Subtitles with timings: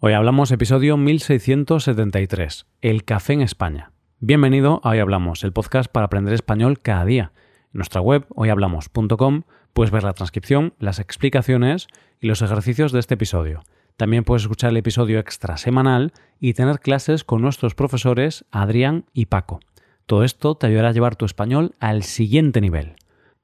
[0.00, 3.90] Hoy hablamos episodio 1673, el café en España.
[4.20, 7.32] Bienvenido a Hoy Hablamos, el podcast para aprender español cada día.
[7.74, 9.42] En nuestra web, hoyhablamos.com,
[9.72, 11.88] puedes ver la transcripción, las explicaciones
[12.20, 13.64] y los ejercicios de este episodio.
[13.96, 19.26] También puedes escuchar el episodio extra semanal y tener clases con nuestros profesores Adrián y
[19.26, 19.58] Paco.
[20.06, 22.94] Todo esto te ayudará a llevar tu español al siguiente nivel.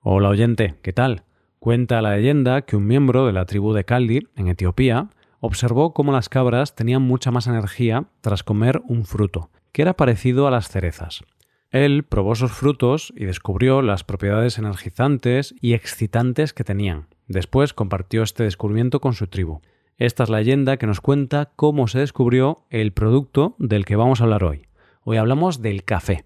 [0.00, 1.24] Hola oyente, ¿qué tal?
[1.58, 5.10] Cuenta la leyenda que un miembro de la tribu de Kaldi, en Etiopía,
[5.40, 10.46] observó cómo las cabras tenían mucha más energía tras comer un fruto, que era parecido
[10.46, 11.24] a las cerezas.
[11.70, 17.08] Él probó esos frutos y descubrió las propiedades energizantes y excitantes que tenían.
[17.26, 19.60] Después compartió este descubrimiento con su tribu.
[19.98, 24.20] Esta es la leyenda que nos cuenta cómo se descubrió el producto del que vamos
[24.20, 24.66] a hablar hoy.
[25.02, 26.24] Hoy hablamos del café.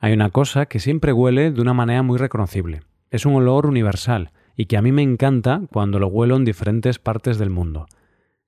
[0.00, 2.82] Hay una cosa que siempre huele de una manera muy reconocible.
[3.10, 6.98] Es un olor universal, y que a mí me encanta cuando lo huelo en diferentes
[6.98, 7.86] partes del mundo.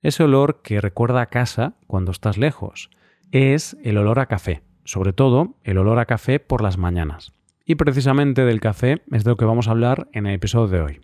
[0.01, 2.89] Ese olor que recuerda a casa cuando estás lejos
[3.31, 7.33] es el olor a café, sobre todo el olor a café por las mañanas.
[7.65, 10.81] Y precisamente del café es de lo que vamos a hablar en el episodio de
[10.81, 11.01] hoy.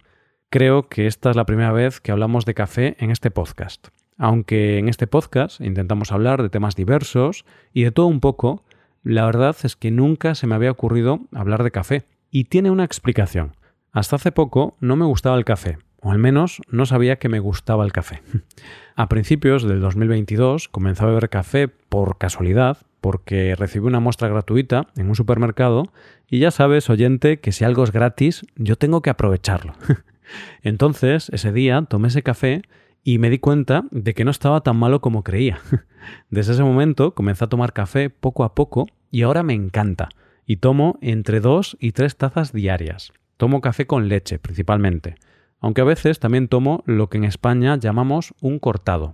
[0.50, 3.88] Creo que esta es la primera vez que hablamos de café en este podcast.
[4.18, 8.66] Aunque en este podcast intentamos hablar de temas diversos y de todo un poco,
[9.04, 12.04] la verdad es que nunca se me había ocurrido hablar de café.
[12.30, 13.54] Y tiene una explicación.
[13.92, 17.40] Hasta hace poco no me gustaba el café, o al menos no sabía que me
[17.40, 18.22] gustaba el café.
[18.96, 24.88] A principios del 2022 comencé a beber café por casualidad, porque recibí una muestra gratuita
[24.96, 25.84] en un supermercado
[26.28, 29.74] y ya sabes, oyente, que si algo es gratis, yo tengo que aprovecharlo.
[30.64, 32.64] Entonces, ese día tomé ese café
[33.04, 35.60] y me di cuenta de que no estaba tan malo como creía.
[36.30, 40.10] Desde ese momento comencé a tomar café poco a poco y ahora me encanta,
[40.46, 43.14] y tomo entre dos y tres tazas diarias.
[43.38, 45.16] Tomo café con leche, principalmente,
[45.60, 49.12] aunque a veces también tomo lo que en España llamamos un cortado,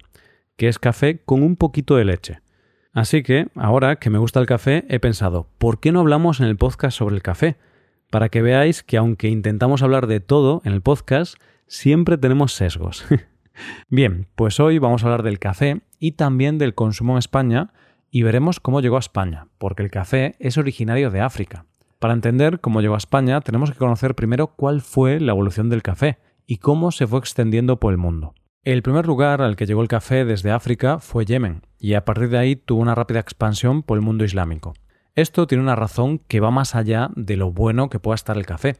[0.56, 2.40] que es café con un poquito de leche.
[2.94, 6.46] Así que, ahora que me gusta el café, he pensado, ¿por qué no hablamos en
[6.46, 7.58] el podcast sobre el café?
[8.12, 11.36] Para que veáis que aunque intentamos hablar de todo en el podcast,
[11.68, 13.06] siempre tenemos sesgos.
[13.90, 17.74] Bien, pues hoy vamos a hablar del café y también del consumo en España
[18.12, 21.66] y veremos cómo llegó a España, porque el café es originario de África.
[22.04, 25.82] Para entender cómo llegó a España, tenemos que conocer primero cuál fue la evolución del
[25.82, 28.34] café y cómo se fue extendiendo por el mundo.
[28.66, 32.28] El primer lugar al que llegó el café desde África fue Yemen, y a partir
[32.28, 34.74] de ahí tuvo una rápida expansión por el mundo islámico.
[35.16, 38.46] Esto tiene una razón que va más allá de lo bueno que pueda estar el
[38.46, 38.76] café.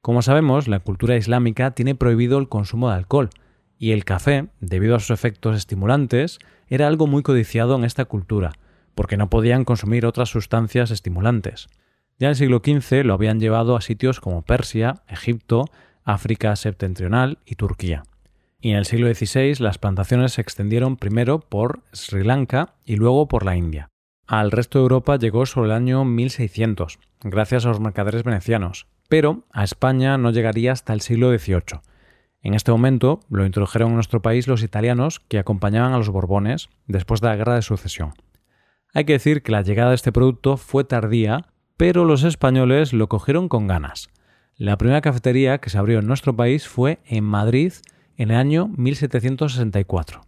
[0.00, 3.28] Como sabemos, la cultura islámica tiene prohibido el consumo de alcohol,
[3.76, 8.52] y el café, debido a sus efectos estimulantes, era algo muy codiciado en esta cultura,
[8.94, 11.68] porque no podían consumir otras sustancias estimulantes.
[12.18, 15.66] Ya en el siglo XV lo habían llevado a sitios como Persia, Egipto,
[16.04, 18.02] África septentrional y Turquía.
[18.60, 23.28] Y en el siglo XVI las plantaciones se extendieron primero por Sri Lanka y luego
[23.28, 23.88] por la India.
[24.26, 29.44] Al resto de Europa llegó sobre el año 1600, gracias a los mercaderes venecianos, pero
[29.52, 31.80] a España no llegaría hasta el siglo XVIII.
[32.42, 36.68] En este momento lo introdujeron en nuestro país los italianos que acompañaban a los Borbones
[36.86, 38.14] después de la Guerra de Sucesión.
[38.92, 41.46] Hay que decir que la llegada de este producto fue tardía
[41.78, 44.10] pero los españoles lo cogieron con ganas.
[44.56, 47.72] La primera cafetería que se abrió en nuestro país fue en Madrid
[48.16, 50.22] en el año 1764.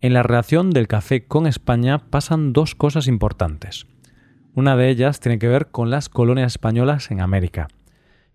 [0.00, 3.88] En la relación del café con España pasan dos cosas importantes.
[4.54, 7.66] Una de ellas tiene que ver con las colonias españolas en América.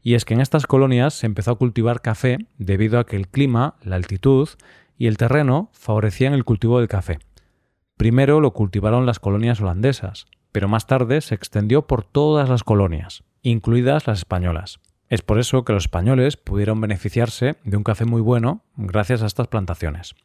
[0.01, 3.29] Y es que en estas colonias se empezó a cultivar café debido a que el
[3.29, 4.49] clima, la altitud
[4.97, 7.19] y el terreno favorecían el cultivo del café.
[7.95, 13.23] Primero lo cultivaron las colonias holandesas, pero más tarde se extendió por todas las colonias,
[13.43, 14.79] incluidas las españolas.
[15.07, 19.27] Es por eso que los españoles pudieron beneficiarse de un café muy bueno gracias a
[19.27, 20.15] estas plantaciones.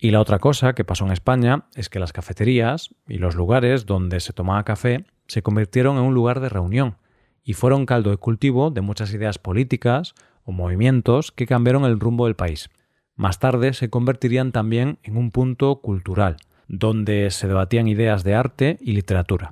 [0.00, 3.86] Y la otra cosa que pasó en España es que las cafeterías y los lugares
[3.86, 6.96] donde se tomaba café se convirtieron en un lugar de reunión
[7.44, 12.24] y fueron caldo de cultivo de muchas ideas políticas o movimientos que cambiaron el rumbo
[12.24, 12.68] del país.
[13.14, 16.38] Más tarde se convertirían también en un punto cultural,
[16.72, 19.50] donde se debatían ideas de arte y literatura.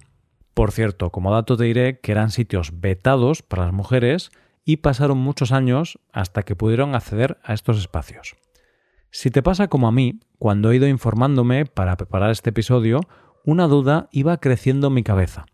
[0.55, 4.31] Por cierto, como dato te diré que eran sitios vetados para las mujeres
[4.65, 8.37] y pasaron muchos años hasta que pudieron acceder a estos espacios.
[9.11, 13.01] Si te pasa como a mí, cuando he ido informándome para preparar este episodio,
[13.45, 15.45] una duda iba creciendo en mi cabeza.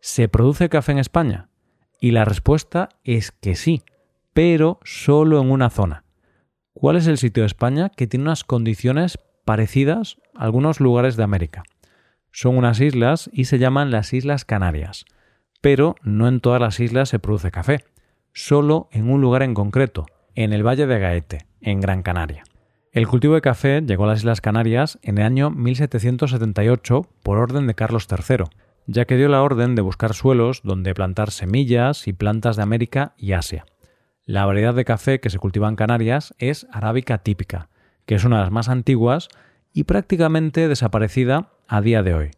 [0.00, 1.50] ¿Se produce café en España?
[2.00, 3.82] Y la respuesta es que sí,
[4.32, 6.04] pero solo en una zona.
[6.72, 11.24] ¿Cuál es el sitio de España que tiene unas condiciones parecidas a algunos lugares de
[11.24, 11.62] América.
[12.30, 15.04] Son unas islas y se llaman las Islas Canarias,
[15.60, 17.84] pero no en todas las islas se produce café,
[18.32, 22.44] solo en un lugar en concreto, en el Valle de Gaete, en Gran Canaria.
[22.92, 27.66] El cultivo de café llegó a las Islas Canarias en el año 1778 por orden
[27.66, 28.44] de Carlos III,
[28.86, 33.14] ya que dio la orden de buscar suelos donde plantar semillas y plantas de América
[33.16, 33.64] y Asia.
[34.24, 37.68] La variedad de café que se cultiva en Canarias es arábica típica,
[38.12, 39.30] que es una de las más antiguas
[39.72, 42.30] y prácticamente desaparecida a día de hoy.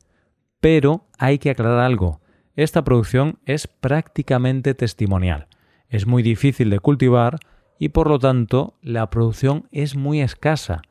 [0.61, 2.21] Pero hay que aclarar algo,
[2.55, 5.49] esta producción es prácticamente testimonial,
[5.88, 7.41] es muy difícil de cultivar
[7.76, 10.82] y por lo tanto la producción es muy escasa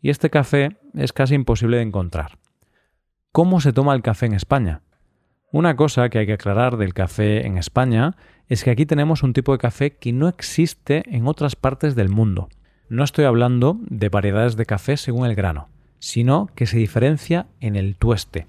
[0.00, 2.40] y este café es casi imposible de encontrar.
[3.30, 4.82] ¿Cómo se toma el café en España?
[5.52, 8.16] Una cosa que hay que aclarar del café en España
[8.48, 12.08] es que aquí tenemos un tipo de café que no existe en otras partes del
[12.08, 12.48] mundo.
[12.92, 17.74] No estoy hablando de variedades de café según el grano, sino que se diferencia en
[17.74, 18.44] el tueste.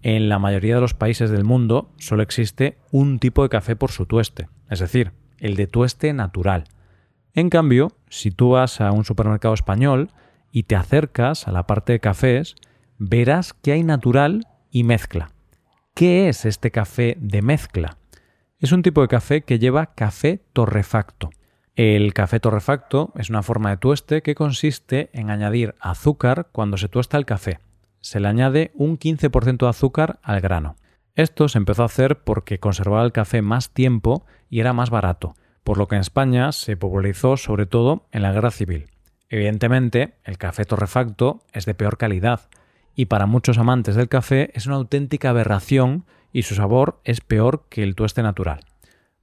[0.00, 3.90] En la mayoría de los países del mundo solo existe un tipo de café por
[3.90, 6.64] su tueste, es decir, el de tueste natural.
[7.34, 10.08] En cambio, si tú vas a un supermercado español
[10.50, 12.56] y te acercas a la parte de cafés,
[12.96, 15.32] verás que hay natural y mezcla.
[15.92, 17.98] ¿Qué es este café de mezcla?
[18.58, 21.28] Es un tipo de café que lleva café torrefacto.
[21.76, 26.88] El café torrefacto es una forma de tueste que consiste en añadir azúcar cuando se
[26.88, 27.60] tuesta el café.
[28.00, 30.76] Se le añade un 15% de azúcar al grano.
[31.16, 35.34] Esto se empezó a hacer porque conservaba el café más tiempo y era más barato,
[35.64, 38.86] por lo que en España se popularizó sobre todo en la guerra civil.
[39.28, 42.48] Evidentemente, el café torrefacto es de peor calidad,
[42.94, 47.66] y para muchos amantes del café es una auténtica aberración y su sabor es peor
[47.68, 48.60] que el tueste natural.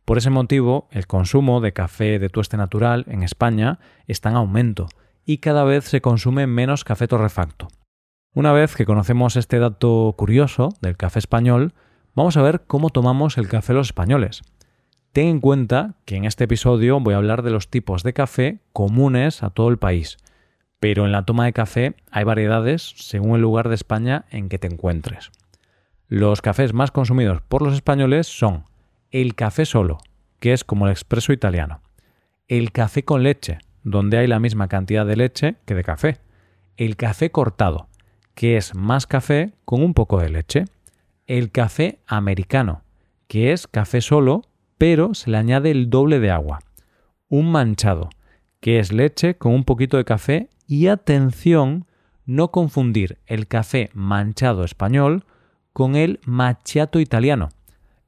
[0.06, 4.88] Por ese motivo, el consumo de café de tueste natural en España está en aumento
[5.26, 7.70] y cada vez se consume menos café torrefacto.
[8.34, 11.74] Una vez que conocemos este dato curioso del café español,
[12.16, 14.42] vamos a ver cómo tomamos el café los españoles.
[15.14, 18.60] Ten en cuenta que en este episodio voy a hablar de los tipos de café
[18.74, 20.18] comunes a todo el país,
[20.80, 24.58] pero en la toma de café hay variedades según el lugar de España en que
[24.58, 25.32] te encuentres.
[26.10, 28.66] Los cafés más consumidos por los españoles son
[29.14, 30.00] el café solo,
[30.40, 31.82] que es como el expreso italiano,
[32.48, 36.18] el café con leche, donde hay la misma cantidad de leche que de café,
[36.78, 37.88] el café cortado,
[38.34, 40.66] que es más café con un poco de leche,
[41.28, 42.82] el café americano,
[43.28, 44.42] que es café solo
[44.80, 46.60] pero se le añade el doble de agua.
[47.30, 48.10] Un manchado,
[48.60, 51.86] que es leche con un poquito de café y atención,
[52.26, 55.24] no confundir el café manchado español
[55.72, 57.50] con el macchiato italiano.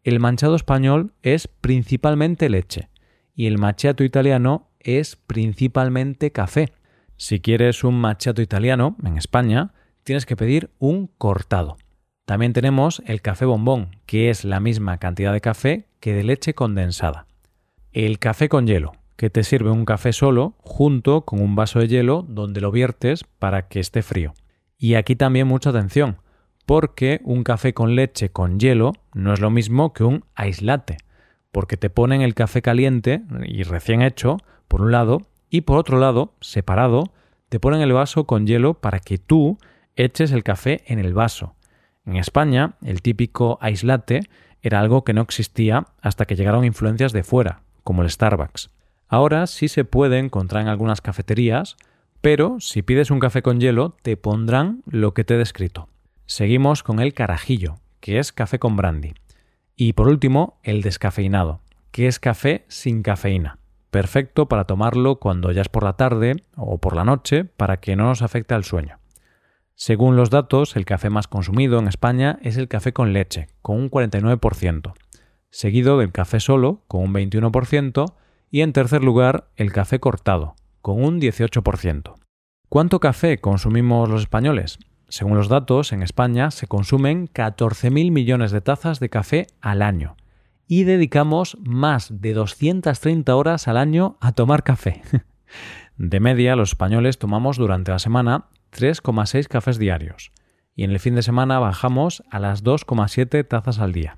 [0.05, 2.89] El manchado español es principalmente leche
[3.33, 6.71] y el macchiato italiano es principalmente café.
[7.17, 9.73] Si quieres un macchiato italiano en España,
[10.03, 11.77] tienes que pedir un cortado.
[12.25, 16.53] También tenemos el café bombón, que es la misma cantidad de café que de leche
[16.53, 17.25] condensada.
[17.91, 21.87] El café con hielo, que te sirve un café solo junto con un vaso de
[21.87, 24.35] hielo donde lo viertes para que esté frío.
[24.77, 26.17] Y aquí también mucha atención,
[26.65, 30.97] porque un café con leche con hielo no es lo mismo que un aislate,
[31.51, 35.99] porque te ponen el café caliente y recién hecho, por un lado, y por otro
[35.99, 37.11] lado, separado,
[37.49, 39.57] te ponen el vaso con hielo para que tú
[39.95, 41.55] eches el café en el vaso
[42.05, 44.21] en España, el típico aislate
[44.61, 48.69] era algo que no existía hasta que llegaron influencias de fuera, como el Starbucks.
[49.07, 51.77] Ahora sí se puede encontrar en algunas cafeterías,
[52.21, 55.89] pero si pides un café con hielo te pondrán lo que te he descrito.
[56.27, 59.13] Seguimos con el carajillo, que es café con brandy.
[59.75, 63.59] Y por último, el descafeinado, que es café sin cafeína.
[63.91, 67.95] Perfecto para tomarlo cuando ya es por la tarde o por la noche para que
[67.95, 68.99] no nos afecte al sueño.
[69.75, 73.77] Según los datos, el café más consumido en España es el café con leche, con
[73.77, 74.93] un 49%,
[75.49, 78.13] seguido del café solo, con un 21%,
[78.49, 82.15] y en tercer lugar el café cortado, con un 18%.
[82.69, 84.79] ¿Cuánto café consumimos los españoles?
[85.07, 90.17] Según los datos, en España se consumen 14.000 millones de tazas de café al año
[90.67, 95.01] y dedicamos más de 230 horas al año a tomar café.
[95.97, 100.33] De media, los españoles tomamos durante la semana 3,6 cafés diarios
[100.75, 104.17] y en el fin de semana bajamos a las 2,7 tazas al día.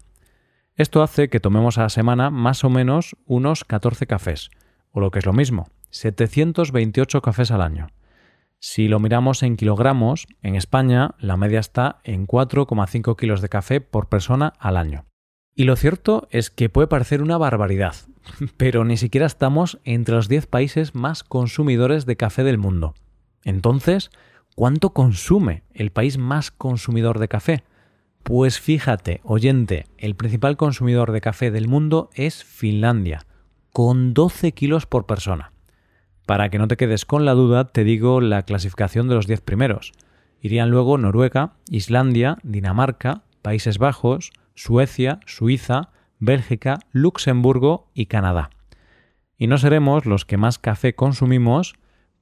[0.75, 4.50] Esto hace que tomemos a la semana más o menos unos 14 cafés,
[4.91, 7.88] o lo que es lo mismo, 728 cafés al año.
[8.59, 13.81] Si lo miramos en kilogramos, en España la media está en 4,5 kilos de café
[13.81, 15.05] por persona al año.
[15.55, 17.95] Y lo cierto es que puede parecer una barbaridad,
[18.57, 22.93] pero ni siquiera estamos entre los 10 países más consumidores de café del mundo.
[23.43, 24.09] Entonces,
[24.57, 27.63] ¿Cuánto consume el país más consumidor de café?
[28.23, 33.27] Pues fíjate, oyente, el principal consumidor de café del mundo es Finlandia,
[33.71, 35.53] con 12 kilos por persona.
[36.27, 39.39] Para que no te quedes con la duda, te digo la clasificación de los 10
[39.39, 39.93] primeros.
[40.41, 48.50] Irían luego Noruega, Islandia, Dinamarca, Países Bajos, Suecia, Suiza, Bélgica, Luxemburgo y Canadá.
[49.38, 51.75] Y no seremos los que más café consumimos,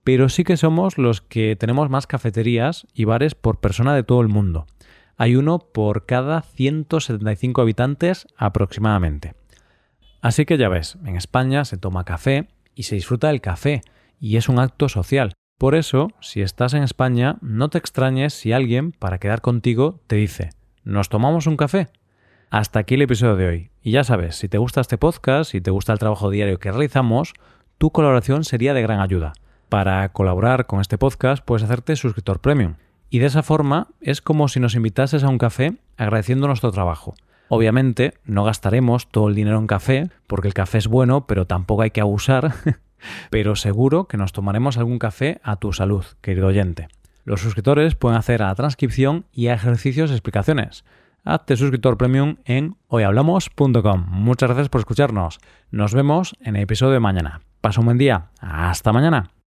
[0.04, 4.22] pero sí que somos los que tenemos más cafeterías y bares por persona de todo
[4.22, 4.68] el mundo.
[5.18, 9.34] Hay uno por cada 175 habitantes aproximadamente.
[10.22, 13.82] Así que ya ves, en España se toma café y se disfruta del café,
[14.20, 15.34] y es un acto social.
[15.58, 20.18] Por eso, si estás en España, no te extrañes si alguien, para quedar contigo, te
[20.18, 20.50] dice,
[20.84, 21.88] ¿nos tomamos un café?
[22.50, 23.72] Hasta aquí el episodio de hoy.
[23.82, 26.72] Y ya sabes, si te gusta este podcast, si te gusta el trabajo diario que
[26.72, 27.34] realizamos,
[27.78, 29.34] tu colaboración sería de gran ayuda.
[29.70, 32.76] Para colaborar con este podcast puedes hacerte suscriptor premium.
[33.10, 37.16] Y de esa forma es como si nos invitases a un café agradeciendo nuestro trabajo.
[37.48, 41.84] Obviamente no gastaremos todo el dinero en café, porque el café es bueno, pero tampoco
[41.84, 42.54] hay que abusar
[43.30, 46.88] pero seguro que nos tomaremos algún café a tu salud, querido oyente.
[47.24, 50.86] Los suscriptores pueden hacer a la transcripción y a ejercicios y explicaciones.
[51.24, 54.06] Hazte suscriptor premium en hoyhablamos.com.
[54.10, 55.40] Muchas gracias por escucharnos.
[55.72, 57.42] Nos vemos en el episodio de mañana.
[57.62, 58.30] Pasa un buen día.
[58.40, 59.35] Hasta mañana.